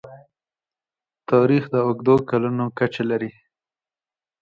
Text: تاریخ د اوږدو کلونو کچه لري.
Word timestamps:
تاریخ 1.29 1.63
د 1.73 1.75
اوږدو 1.85 2.15
کلونو 2.29 2.65
کچه 2.77 3.03
لري. 3.11 3.31